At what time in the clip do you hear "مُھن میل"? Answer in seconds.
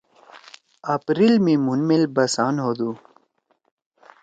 1.65-2.03